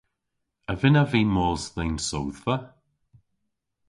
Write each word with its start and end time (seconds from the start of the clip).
A 0.71 0.73
vynnav 0.81 1.07
vy 1.11 1.21
mos 1.33 1.63
dhe'n 1.75 1.95
sodhva? 2.07 2.55